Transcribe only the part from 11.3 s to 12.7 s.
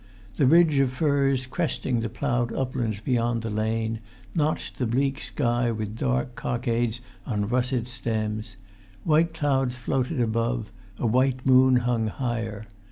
moon hung higher.